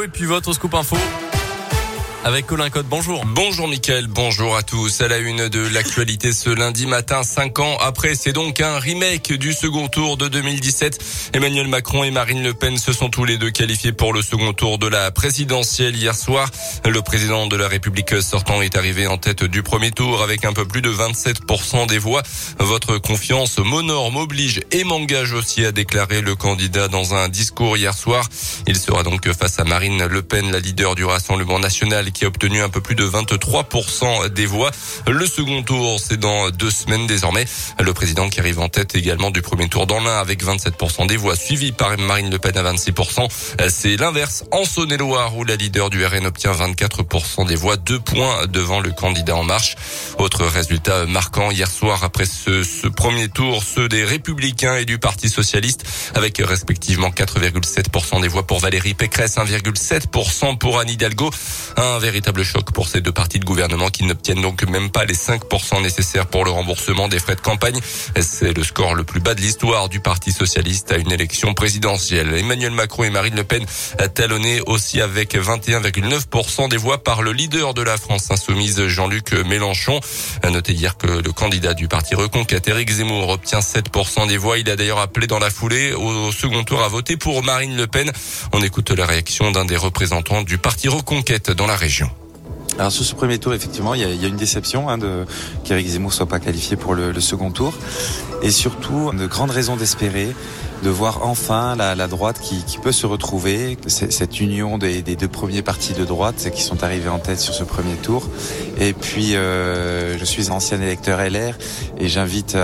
[0.00, 0.96] et puis votre scoop info
[2.24, 2.86] avec Colin Code.
[2.88, 3.24] Bonjour.
[3.26, 5.00] Bonjour Mickaël, bonjour à tous.
[5.00, 9.32] À la une de l'actualité ce lundi matin, cinq ans après, c'est donc un remake
[9.32, 11.30] du second tour de 2017.
[11.34, 14.52] Emmanuel Macron et Marine Le Pen se sont tous les deux qualifiés pour le second
[14.52, 16.48] tour de la présidentielle hier soir.
[16.84, 20.52] Le président de la République sortant est arrivé en tête du premier tour avec un
[20.52, 22.22] peu plus de 27% des voix.
[22.58, 27.94] Votre confiance m'honore, m'oblige et m'engage aussi à déclarer le candidat dans un discours hier
[27.94, 28.28] soir.
[28.68, 32.28] Il sera donc face à Marine Le Pen, la leader du Rassemblement national qui a
[32.28, 34.70] obtenu un peu plus de 23% des voix.
[35.08, 37.46] Le second tour, c'est dans deux semaines désormais.
[37.80, 41.16] Le président qui arrive en tête également du premier tour dans l'un avec 27% des
[41.16, 43.28] voix, suivi par Marine Le Pen à 26%.
[43.68, 48.46] C'est l'inverse en Saône-et-Loire où la leader du RN obtient 24% des voix, deux points
[48.46, 49.76] devant le candidat en marche.
[50.18, 55.28] Autre résultat marquant hier soir après ce, premier tour, ceux des Républicains et du Parti
[55.28, 61.30] Socialiste avec respectivement 4,7% des voix pour Valérie Pécresse, 1,7% pour Anne Hidalgo,
[62.02, 65.82] véritable choc pour ces deux partis de gouvernement qui n'obtiennent donc même pas les 5%
[65.82, 67.78] nécessaires pour le remboursement des frais de campagne.
[68.20, 72.34] C'est le score le plus bas de l'histoire du Parti socialiste à une élection présidentielle.
[72.34, 73.64] Emmanuel Macron et Marine Le Pen
[74.14, 80.00] talonnés aussi avec 21,9% des voix par le leader de la France insoumise Jean-Luc Mélenchon.
[80.42, 84.58] À noter hier que le candidat du Parti Reconquête, Éric Zemmour, obtient 7% des voix.
[84.58, 87.86] Il a d'ailleurs appelé dans la foulée au second tour à voter pour Marine Le
[87.86, 88.10] Pen.
[88.52, 91.91] On écoute la réaction d'un des représentants du Parti Reconquête dans la région.
[92.78, 95.26] Alors sur ce premier tour, effectivement, il y a, une déception hein, de
[95.62, 97.74] qu'Éric Zemmour soit pas qualifié pour le, second tour,
[98.42, 100.34] et surtout de grandes raisons d'espérer
[100.82, 105.92] de voir enfin la, droite qui, peut se retrouver, cette union des, deux premiers partis
[105.92, 108.28] de droite qui sont arrivés en tête sur ce premier tour.
[108.78, 111.56] Et puis, euh, je suis ancien électeur LR
[111.98, 112.56] et j'invite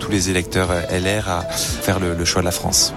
[0.00, 2.92] tous les électeurs LR à faire le choix de la France.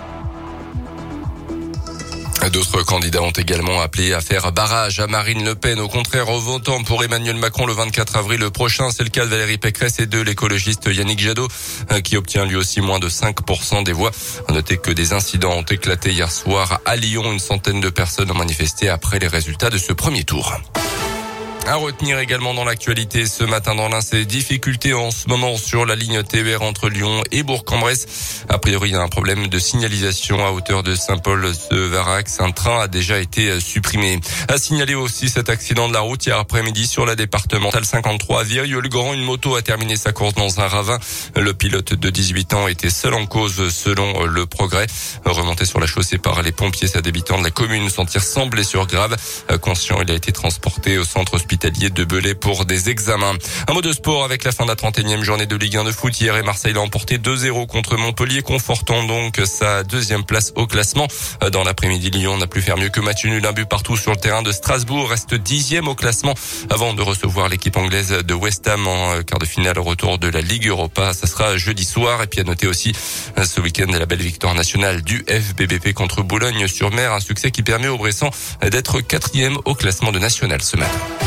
[2.51, 5.79] D'autres candidats ont également appelé à faire barrage à Marine Le Pen.
[5.79, 9.29] Au contraire, au votant pour Emmanuel Macron le 24 avril prochain, c'est le cas de
[9.29, 11.47] Valérie Pécresse et de l'écologiste Yannick Jadot,
[11.91, 14.11] euh, qui obtient lui aussi moins de 5% des voix.
[14.47, 17.31] À noter que des incidents ont éclaté hier soir à Lyon.
[17.31, 20.57] Une centaine de personnes ont manifesté après les résultats de ce premier tour.
[21.67, 25.85] À retenir également dans l'actualité ce matin dans l'un, ces difficultés en ce moment sur
[25.85, 28.45] la ligne TER entre Lyon et Bourg-en-Bresse.
[28.47, 32.39] A priori, il y a un problème de signalisation à hauteur de Saint-Paul-de-Varax.
[32.39, 34.17] Un train a déjà été supprimé.
[34.47, 38.43] A signaler aussi cet accident de la route hier après-midi sur la départementale 53 à
[38.43, 39.13] Virieu-le-Grand.
[39.13, 40.99] Une moto a terminé sa course dans un ravin.
[41.35, 44.87] Le pilote de 18 ans était seul en cause selon le progrès.
[45.25, 48.45] Remonté sur la chaussée par les pompiers, sa habitants de la commune s'en tire sans
[48.45, 49.17] blessure grave.
[49.59, 53.33] Conscient, il a été transporté au centre hospitalier de pour des examens.
[53.67, 55.91] Un mot de sport avec la fin de la 31e journée de Ligue 1 de
[55.91, 56.19] foot.
[56.19, 61.07] Hier et Marseille l'a emporté 2-0 contre Montpellier, confortant donc sa deuxième place au classement.
[61.51, 64.17] Dans l'après-midi, Lyon n'a plus faire mieux que match nul, un but partout sur le
[64.17, 66.35] terrain de Strasbourg, reste dixième au classement
[66.69, 70.27] avant de recevoir l'équipe anglaise de West Ham en quart de finale au retour de
[70.27, 71.13] la Ligue Europa.
[71.13, 72.21] Ça sera jeudi soir.
[72.21, 72.93] Et puis à noter aussi
[73.43, 77.97] ce week-end la belle victoire nationale du FBBP contre Boulogne-sur-Mer, un succès qui permet aux
[77.97, 78.31] Bressans
[78.61, 81.26] d'être quatrième au classement de national ce matin.